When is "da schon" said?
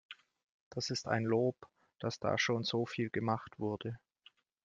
2.17-2.63